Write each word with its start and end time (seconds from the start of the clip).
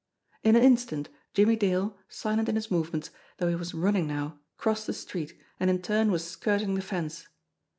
In 0.41 0.55
an 0.55 0.63
instant, 0.63 1.09
Jimmie 1.35 1.55
Dale, 1.55 1.95
silent 2.09 2.49
in 2.49 2.55
his 2.55 2.71
movements, 2.71 3.11
though 3.37 3.49
he 3.49 3.53
was 3.55 3.75
run 3.75 3.93
ning 3.93 4.07
now, 4.07 4.39
crossed 4.57 4.87
the 4.87 4.93
street, 4.93 5.37
and 5.59 5.69
in 5.69 5.79
turn 5.79 6.09
was 6.09 6.23
skirting 6.27 6.73
the 6.73 6.81
fence. 6.81 7.27